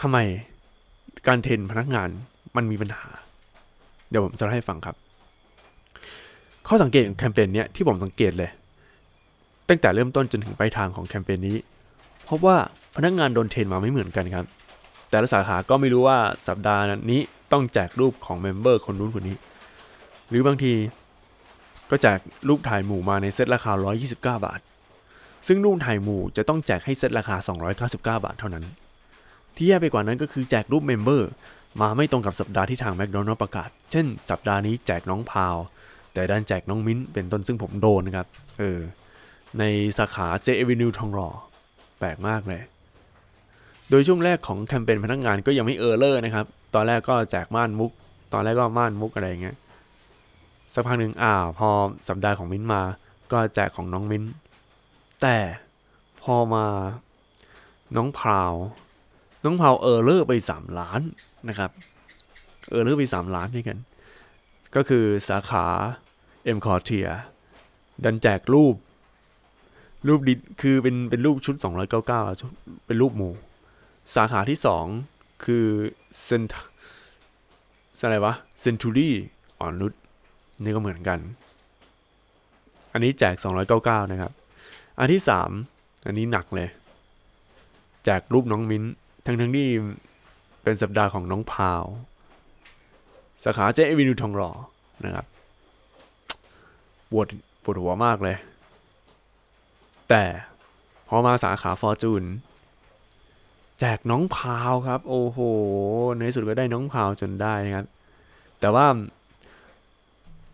[0.00, 0.18] ทำไม
[1.26, 2.08] การ train พนักงาน
[2.56, 3.04] มันมีปัญหา
[4.10, 4.96] เดี๋ยวผมจะให้ฟังครับ
[6.68, 8.50] ข้อสังเกตของแคมเปญเนี้ยที่ผมสังเกตเลย
[9.68, 12.56] ตั้งแต่เริ่มต้นจนถึงปลายทางของแคมเปญนี้เพราะว่า
[12.96, 14.46] พนักงานโดน train มาไม่เหมือนกันครับ
[15.10, 17.20] แต่ละสาขาก็ไม่รู้ว่าสัปดาห์นี้
[17.52, 19.36] ต้องแจกรูปของ member คนนู้นคนนี้
[20.28, 20.72] หรือบางที
[21.90, 23.72] ก็แจกรูปถ่ายหมู่มาในเซตราคา
[24.08, 24.60] 129 บาท
[25.46, 27.36] ซึ่งรูปถ่ายหมู่จะต้องแจกให้เซตราคา
[27.88, 28.64] 299 บาทเท่านั้น
[29.56, 31.28] ที่แย่ไปกว่านั้นก็คือแจกรูป member
[31.80, 35.56] มาไม่ตรงกับสัปดาห์ที่ทางแมคโดนัลด์ประกาศ เช่น สัปดาห์นี้แจกน้องพราว
[36.14, 38.26] แต่ดันแจกน้องมิ้นเป็นต้นซึ่งผมโดนนะครับ
[38.58, 38.78] เออ
[39.58, 39.64] ใน
[39.98, 41.28] สาขาเจเอวินิวทองหล่อ
[41.98, 42.62] แปลกมากเลย
[43.90, 47.92] โดยช่วงแรกของแคมเปญพนักงานก็ยังไม่ error นะครับ ตอนแรกก็แจกม่านมุก
[48.32, 49.56] ตอนแรกก็ม่านมุกอะไรอย่างเงี้ย
[50.74, 51.68] สักพักหนึ่งอ่าพอ
[52.08, 52.82] สัปดาห์ของมิ้นมา
[53.32, 54.24] ก็แจกของน้องมิ้น
[55.22, 55.36] แต่
[56.22, 56.66] พอมา
[57.96, 58.52] น้องพราว
[59.44, 61.00] น้องพราว error ไปสามล้าน
[61.48, 61.70] นะครับ
[62.70, 63.78] error ไปสามล้านด้วยกัน
[64.76, 65.66] ก็คือสาขา
[66.44, 67.08] เอ็มควอเทียร์
[68.04, 68.74] ดันแจกรูป
[70.08, 71.54] รูปดิคือเป็นเป็นรูปชุด
[72.00, 73.30] 299 เป็นรูปหมู่
[74.14, 74.86] สาขาที่สอง
[75.44, 75.64] คือ
[76.22, 76.42] เซน
[78.04, 79.14] อะไรวะเซนทูรี่
[79.58, 79.92] อ่อนนุช
[80.62, 81.18] นี่ก็เหมือนกัน
[82.92, 83.34] อันนี้แจก
[83.74, 84.32] 299 นะครับ
[84.98, 85.50] อันที่สาม
[86.06, 86.68] อันนี้หนักเลย
[88.04, 88.84] แจกรูปน้องมิ้น
[89.26, 89.68] ทั้งทั้งที่
[90.62, 91.84] เป็นสัปดาห์ของน้องพาว
[93.44, 94.50] สาขาเจเอวินูทองหล่อ
[95.04, 95.26] นะครับ
[97.10, 97.26] ปวด
[97.62, 98.36] ปวดหัวมากเลย
[100.08, 100.24] แต่
[101.08, 102.24] พอมาสาขาฟอร์จูน
[103.80, 105.38] แจกน้องพาวครับ โอ้โห
[106.14, 107.86] ในที่สุดก็ได้น้องพาวจนได้นะครับ
[108.60, 108.86] แต่ว่า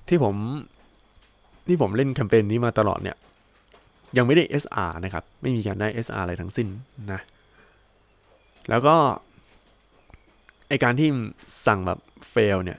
[0.08, 0.34] ที่ผม
[1.66, 3.16] ที่ผมเล่นแคมเปญนี้มาตลอดเนี่ย
[4.16, 6.68] ยังไม่ได้ SR นะครับ ไม่มีการได้ SR อะไรทั้งสิ้น
[7.12, 7.20] นะ
[8.70, 8.96] แล้วก็
[10.68, 11.08] ไอการที่
[11.66, 11.98] สั่งแบบ
[12.30, 12.78] เฟลเนี่ย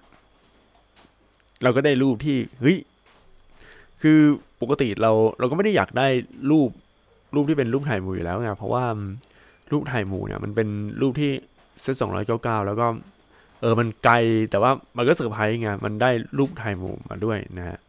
[1.63, 2.77] เราก็ได้รูปที่ เฮ้ย
[4.05, 4.21] คือ
[4.61, 6.07] ปกติเราเราก็ไม่ได้อยากได้
[6.51, 6.69] รูป
[7.35, 8.85] รูปที่เป็นรูปถ่ายหมู่อยู่แล้วไงเพราะว่า
[9.71, 10.67] รูปถ่ายหมู่เนี่ยมันเป็น
[11.01, 11.31] รูปที่
[11.81, 12.87] เซตสองร้อยเก้าเก้าแล้วก็
[13.61, 14.15] เออมันไกล
[14.51, 17.79] แต่ว่ามันก็เซอร์ไพรส์ไงมันได้รูปถ่ายหมู่มาด้วยนะฮะ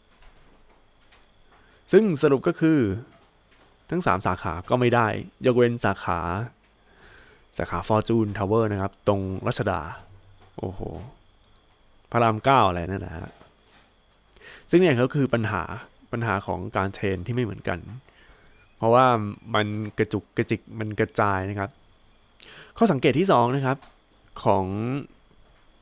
[1.93, 2.79] ซึ่งสรุปก็คือ
[3.91, 5.07] ทั้งสามสาขาก็ไม่ได้
[5.47, 6.21] ยกเว้นสาขา
[7.59, 9.81] สาขาฟอร์จูนทาวเวอร์นะครับ ตรงรัชดา
[10.59, 10.81] โอ้โห
[12.11, 13.29] พระรามเก้าอะไรนั่นนะฮะ
[14.71, 15.63] ซึ่งเนี่ยก็คือปัญหา
[16.13, 17.79] ปัญหาของการ train ที่ไม่เหมือนกัน
[18.77, 19.07] เพราะว่า
[19.55, 19.67] มัน
[19.99, 21.71] กระจุกกระจิกมันกระจายนะครับ
[22.77, 23.77] ข้อสังเกตที่สองนะครับ
[24.45, 24.67] ของ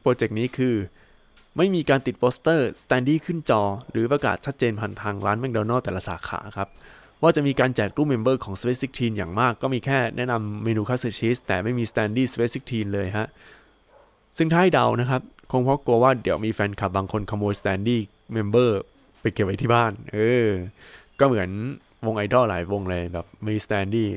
[0.00, 0.74] โปรเจกต์นี้คือ
[1.56, 6.68] ไม่มีการติดโปสเตอร์ standy ขึ้นจอ หรือประกาศชัดเจนผ่านทางร้านแมคโดนัลด์แต่ละสาขาครับ
[7.22, 13.26] ว่าจะมีการแจกรูป member ของ Space 16 อย่างมาก ก็มีแค่แนะนำเมนูคัตสึชีสแต่ไม่มี standy Space 16 เลยฮะ
[14.36, 18.80] ซึ่งถ้าให้เดานะครับ คงเพราะกลัวว่าเดี๋ยวมีแฟนคลับบางคนขโมย standy member
[19.24, 20.48] ไปเก็บไว้ที่บ้าน เออ
[21.18, 21.50] ก็เหมือน
[22.06, 24.08] วงไอดอลหลายวงเลยแบบมี standy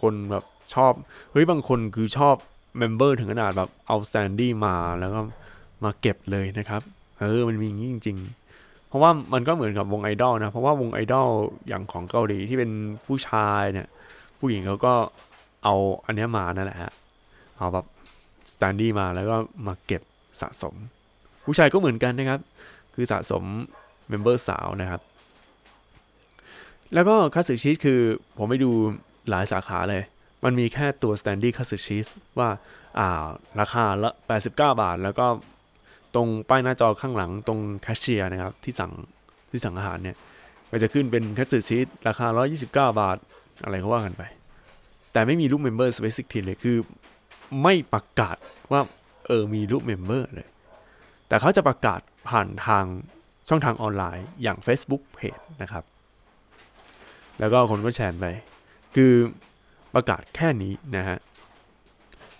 [0.00, 0.92] คนแบบชอบ
[1.32, 2.36] เฮ้ยบางคนคือชอบ
[2.78, 5.20] member ถึงขนาดแบบเอา standy มาแล้วก็
[5.84, 6.82] มาเก็บเลยนะครับ
[7.20, 8.16] เออมันมีอย่างนี้จริง
[8.52, 11.28] ๆ เพราะว่ามันก็เหมือนกับวงไอดอลนะ เพราะว่าวงไอดอล
[11.68, 12.70] อย่างของเกาหลีที่เป็น
[13.06, 13.88] ผู้ชายเนี่ย
[14.38, 14.94] ผู้หญิงเขาก็
[15.64, 15.74] เอา
[16.06, 16.92] อันนี้มานั่นแหละฮะ
[17.58, 17.86] เอาแบบ
[18.52, 20.02] standy มาแล้วก็มาเก็บ
[20.40, 20.74] สะสม
[21.44, 22.40] ผู้ชายก็เหมือนกันนะครับ
[22.94, 23.44] คือสะสม
[24.08, 25.00] member สาวนะครับ
[26.94, 28.00] แล้วก็คัตสึชีสคือ
[28.38, 28.70] ผมไปดู
[29.28, 30.02] หลายสาขาเลย
[30.44, 32.06] มันมีแค่ตัว standy คัตสึชีส
[32.38, 32.48] ว่า
[32.98, 33.26] อ่า
[33.60, 35.26] ราคาละ 89 บาท แล้วก็
[36.14, 38.92] ตรงป้ายหน้าจอข้างหลังตรงแคชเชียร์นะครับ ที่สั่ง
[39.50, 40.16] ที่สั่งอาหารเนี่ย
[40.70, 42.26] มันจะขึ้นเป็นคัตสึชีสราคา
[42.58, 43.16] 129 บาท
[43.64, 44.22] อะไรก็ว่ากันไป
[45.12, 46.76] แต่ไม่มีรูป member Space 16เลยคือ
[47.62, 48.36] ไม่ประกาศ
[48.72, 48.80] ว่า
[49.26, 50.48] เออมีรูปเมมเบอร์เลย
[51.28, 52.84] แต่เขาจะประกาศผ่านทาง
[53.48, 55.84] ช่องทางออนไลน์อย่าง Facebook Page นะครับ
[57.38, 58.26] แล้วก็คนก็แชร์ไป
[58.94, 59.12] คือ
[59.94, 61.18] ประกาศแค่นี้นะฮะ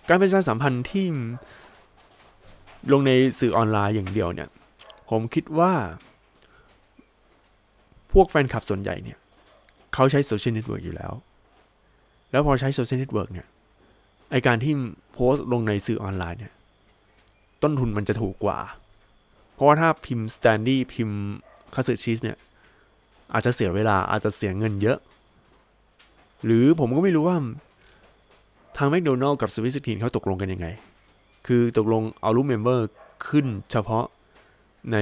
[0.09, 1.07] การประชาสัมพันธ์ที่
[2.91, 4.49] ลงในสื่อออนไลน์อย่างเดียวเนี่ย
[5.09, 5.73] ผมคิดว่า
[8.13, 9.17] พวกแฟนคลับส่วนใหญ่เนี่ย
[9.93, 11.13] เขาใช้ social network อยู่แล้ว
[12.31, 13.47] แล้วพอใช้ social network เนี่ย
[14.31, 14.73] ไอการที่
[15.13, 16.53] โพสต์ลงในสื่อออนไลน์เนี่ย
[17.63, 18.59] ต้นทุนมันจะถูกกว่า
[19.57, 21.19] เพราะว่าถ้าพิมพ์ standee พิมพ์
[21.75, 22.37] คัตสึชีสเนี่ย
[23.33, 24.97] อาจจะเสียเวลาอาจจะเสียเงินเยอะ
[26.45, 27.37] หรือผมก็ไม่รู้ว่า
[28.77, 30.67] ทางแมคโดนัลล์กับ Sweat16 เขาตกลงกันยังไง
[31.47, 32.87] คือตกลงเอารูป member
[33.27, 34.05] ขึ้นเฉพาะ
[34.91, 34.97] ใน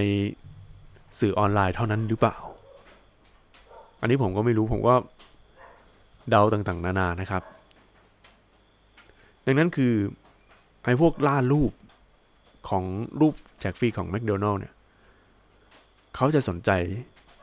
[1.20, 2.36] สื่อออนไลน์เท่านั้นหรือเปล่า
[4.02, 4.96] อันนี้ผมก็ไม่รู้ผมก็
[6.30, 7.44] เดาต่างๆ นานานะครับ
[9.46, 9.94] ดังนั้นคือ
[10.84, 11.72] ไอ้พวกล่ารูป
[12.70, 12.84] ของ
[13.20, 14.74] รูปแจกฟรีของแมคโดนัลล์เนี่ย
[16.16, 16.70] เขาจะสนใจ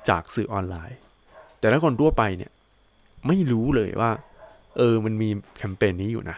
[0.09, 0.99] จากสื่อออนไลน์
[1.61, 2.51] แต่ถ้าคนทั่วไปเนี่ย
[3.27, 4.11] ไม่รู้เลยว่า
[4.77, 6.37] เออมันมีแคมเปญนี้อยู่นะ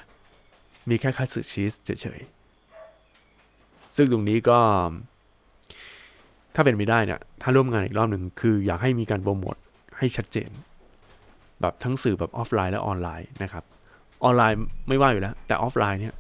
[0.91, 4.59] มีแค่คัตสึชีสเฉยๆ ซึ่งตรงนี้ก็
[6.55, 9.57] ถ้าเป็นไม่ได้เนี่ย ถ้าร่วมงานอีกรอบหนึ่งคืออยากให้มีการโปรโมท
[9.99, 10.51] ให้ชัดเจน
[11.61, 13.65] แบบทั้งสื่อแบบออฟไลน์และออนไลน์นะครับ
[14.25, 16.15] ออนไลน์ไม่ว่าอยู่แล้ว แต่ออฟไลน์เนี่ย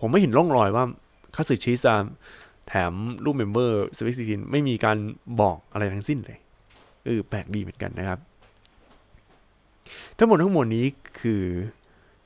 [0.00, 0.84] ผมไม่เห็นร่องรอยว่า
[1.34, 1.80] คัตสึชีส
[2.68, 2.92] แถม
[3.24, 4.96] รูป member Sweat16ไม่มีการ
[5.40, 6.38] บอกอะไรทั้งสิ้นเลย
[7.04, 8.18] เออแปลกดีเหมือนกันนะครับ
[10.16, 10.84] ทั้งหมดทั้งมวลนี้
[11.20, 11.42] คือ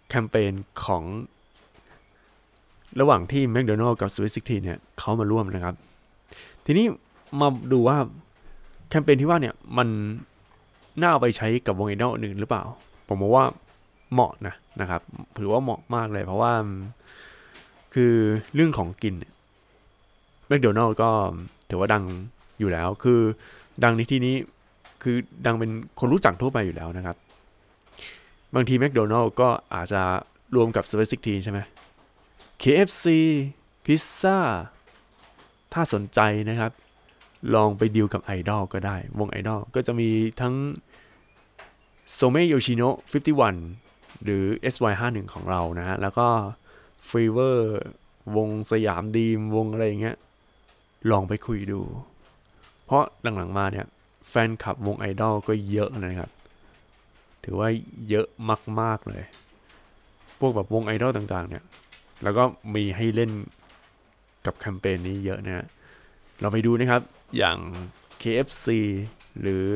[0.09, 0.53] แคมเปญ
[0.85, 1.05] ของ
[3.01, 5.75] ระหว่างที่แมคโดนัลล์กับ Sweat16 เนี่ยเขามาร่วมนะครับ
[6.65, 6.87] ทีนี้
[7.41, 7.97] มาดูว่า
[8.89, 9.89] แคมเปญที่ว่าเนี่ยมัน
[11.01, 12.65] น่าเอาไปใช้กับวงไอดอลอื่นหรือเปล่า
[13.07, 13.45] ผมมองว่า
[14.13, 15.01] เหมาะนะนะครับ
[15.39, 16.53] ถือว่าเหมาะมากเลยเพราะว่า
[17.95, 18.15] คือ
[18.55, 19.15] เรื่องของกิน
[20.49, 21.11] แมคโดนัลล์ก็
[21.69, 22.05] ถือว่าดัง
[22.61, 23.21] อยู่แล้ว คือ
[23.85, 24.35] ดังในที่นี้
[25.03, 27.17] คือดังเป็นคนรู้จักทั่วไปอยู่แล้วนะครับ
[28.55, 30.03] บางทีแมคโดนัลล์ก็อาจจะ
[30.57, 31.59] รวมกับสเปซิกทีใช่ไหม
[32.63, 33.07] KFC
[33.85, 34.39] พิซซ่า
[35.73, 36.73] ถ้าสนใจนะครับ
[37.55, 40.09] ลองไปดีลกับไอดอลก็ได้ วงไอดอลก็จะมี
[40.41, 40.55] ทั้ง
[42.13, 42.97] โซเมโยชิโนะ
[43.59, 46.27] 51 หรือ SY51 ของเรานะฮะ แล้วก็
[47.09, 47.79] FEVER
[48.37, 50.17] วง Siam Dream วงอะไรอย่างเงี้ย
[51.11, 51.81] ลองไปคุยดู
[52.85, 53.05] เพราะ
[53.37, 53.87] หลังๆมาเนี่ย
[54.29, 56.31] แฟนคลับวงไอดอลก็เยอะนะครับ
[57.45, 57.69] ถือว่า
[58.09, 58.27] เยอะ
[58.81, 59.25] มาก ๆ เลย
[60.39, 61.65] พวกแบบวงไอดอลต่าง ๆ เนี่ย
[62.23, 63.31] แล้วก็มีให้เล่น
[64.47, 65.67] กับแคมเปญนี้เยอะนะฮะ
[66.41, 67.03] เราไปดูนะครับ
[67.39, 67.59] อย่าง
[68.23, 68.67] KFC
[69.41, 69.69] หรือ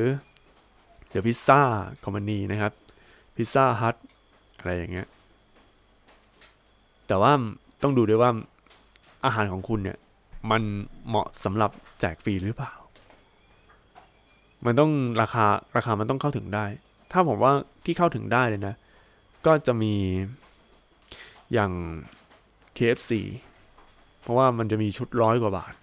[1.13, 1.61] The Pizza
[2.05, 2.73] Company นะครับ
[3.35, 3.97] Pizza Hut
[4.59, 5.07] อะไรอย่างเงี้ย
[7.07, 7.33] แต่ว่า
[7.83, 8.31] ต้องดูด้วยว่า
[9.25, 9.99] อาหารของคุณเนี่ย
[10.51, 10.63] มัน
[11.09, 12.73] เหมาะสำหรับแจกฟรีหรือเปล่า
[14.65, 16.67] มันต้องราคาราคามันต้องเข้าถึงได้
[17.13, 17.53] ถ้าผมว่า
[17.85, 18.75] ที่เข้าถึงได้เลยนะ
[19.47, 19.95] ก็จะมี
[21.53, 21.73] อย่าง
[22.77, 23.13] KFC
[24.23, 25.75] เพราะว่ามันจะมีชุดร้อยกว่าบาท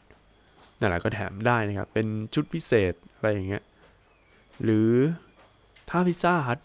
[0.80, 3.64] นั่นแหละก็แถมได้นะครับ เป็นชุดพิเศษอะไรอย่างเงี้ย
[4.64, 4.90] หรือ
[5.90, 6.60] ถ้าพิซซ่าฮัท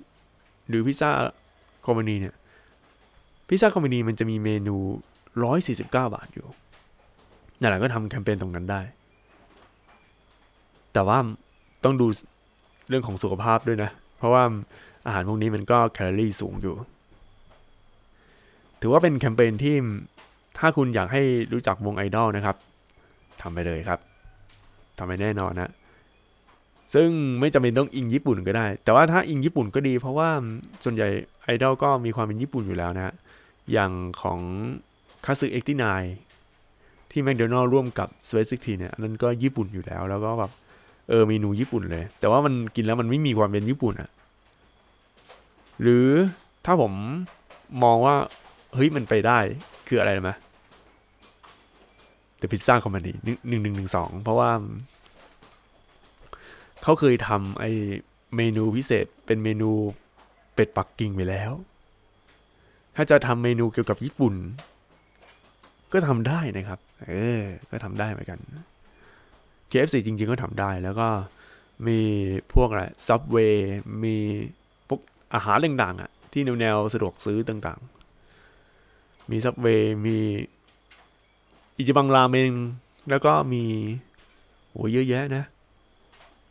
[0.68, 1.10] หรือพิซซ่า
[1.86, 2.34] คอมมานีเนี่ย
[3.48, 4.76] พิซซ่าคอมมานีมันจะมีเมนู
[5.44, 6.46] 149 บาทอยู่
[7.60, 8.80] นั่นแหละก็ทำแคมเปญตรงนั้นได้
[10.92, 11.18] แต่ว่า
[11.84, 12.06] ต้องดู
[12.88, 14.42] เรื่องของสุขภาพด้วยนะ เพราะว่า
[15.06, 16.74] อาหารพวกนี้มันก็แคลอรี่สูงอยู่
[18.80, 19.76] ถือว่าเป็นแคมเปญที่
[20.58, 22.56] ถ้าคุณอยากให้รู้จักวงไอดอลนะครับ
[23.42, 23.98] ทำไปเลยครับ
[24.98, 25.70] ทำไปแน่นอนนะ
[26.94, 27.08] ซึ่ง
[27.40, 30.28] ไม่จำเป็นต้องอิงญี่ปุ่นก็ได้ แต่ว่าถ้าอิงญี่ปุ่นก็ดี เพราะว่า
[30.84, 31.08] ส่วนใหญ่
[31.44, 33.14] ไอดอลก็มีความเป็นญี่ปุ่นอยู่แล้วนะ
[33.72, 34.40] อย่างของ
[35.24, 35.84] คาสึเอ็กตี้น
[37.10, 40.50] ที่แมคโดนัลร่วมกับ Sweat16 เนี่ยอันนั้นก็ญี่ปุ่นอยู่แล้ว แล้วก็แบบ
[41.08, 44.10] เออเมนูญี่ปุ่นเลย แต่ว่ามันกินแล้วมันไม่มีความเป็นญี่ปุ่นอะ
[45.82, 46.08] หรือ
[46.64, 46.92] ถ้าผม
[47.82, 48.16] มองว่า
[48.74, 49.38] เฮ้ยมันไปได้
[49.88, 50.32] คืออะไรไหม
[52.40, 53.12] The Pizza Company
[53.48, 54.50] หนึ่งหนึ่งหนึ่งสองเพราะว่า
[56.82, 57.64] เขาเคยทำไอ
[58.36, 59.70] เมนูพิเศษเป็นเมนู
[60.54, 61.52] เป็ดปักกิ่งไปแล้ว
[63.00, 64.34] ถ้าจะทำเมนูเกี่ยวกับญี่ปุ่น
[65.92, 68.38] ก็ทำได้นะครับ เออ ก็ทำได้เหมือนกัน
[69.70, 71.08] KFC จริง ๆ ก็ทำได้แล้วก็
[71.86, 71.98] มี
[72.54, 73.56] พวกอะไร Subway
[74.04, 74.16] มี
[74.88, 75.00] พวก
[75.34, 80.16] อาหารต่างๆอะที่แนวๆสะดวกซื้อต่างๆ มี Subway มี
[81.78, 82.52] อิจิบังราเมง
[83.10, 83.64] แล้วก็มี
[84.70, 85.44] โอ้เยอะแยะนะ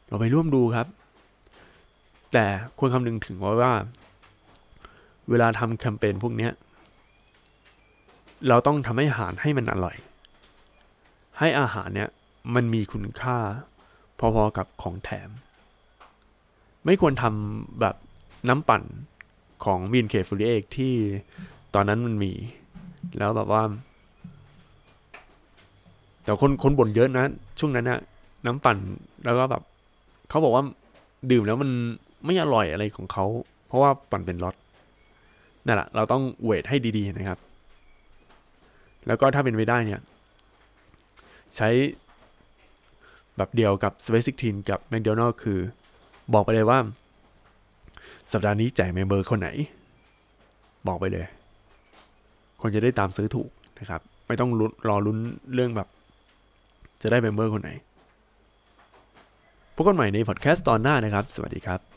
[0.08, 0.88] เราไปร่วมดูครับ
[2.34, 2.46] แต่
[2.78, 3.74] ควรคำนึงถึงไว้ว่า
[5.30, 6.50] เวลาทำแคมเปญพวกนี้
[8.48, 9.96] เราต้องทำให้อาหารให้มันอร่อย
[11.40, 12.10] ให้อาหารเนี่ย
[12.56, 13.38] มันมีคุณค่า
[14.20, 15.30] พอๆกับของแถม
[16.86, 17.96] ไม่ควรทำแบบ
[18.50, 18.84] น้ำปั่น
[19.66, 20.94] ของบีนเคฟูริเอกที่
[21.74, 22.32] ตอนนั้นมันมี
[23.18, 23.64] แล้วแบบว่า
[26.24, 27.26] แต่คนคนบ่นเยอะนะ
[27.60, 28.00] ช่วงนั้นนะ
[28.46, 28.78] น้ำปั่น
[29.26, 29.64] แล้วก็แบบ
[30.30, 30.64] เขาบอกว่า
[31.32, 31.72] ดื่มแล้วมัน
[32.26, 33.26] ไม่อร่อยอะไรของเขา
[33.68, 34.56] เพราะว่าปั่นเป็นรส
[35.68, 37.40] นั่นแหละเราต้องเวทให้ดีๆนะครับ
[39.08, 40.02] แล้วก็ถ้าเป็นไปได้เนี่ย
[41.56, 41.70] ใช้
[43.38, 45.60] แบบเดียวกับ s p a c e 16 กับ McDonald คือ
[46.34, 46.80] บอกไปเลยว่า
[48.32, 49.50] สัปดาห์นี้แจก member คนไหน
[50.88, 51.26] บอกไปเลย
[52.62, 53.50] คนจะได้ตามซื้อถูก
[53.80, 54.50] นะครับ ไม่ต้อง
[54.88, 55.18] รอลุ้น
[55.54, 55.88] เรื่องแบบ
[57.02, 57.72] จะได้ member คนไหน
[59.76, 61.97] พบกันใหม่ในพอดแคสต์ตอนหน้านะครับ สวัสดีครับ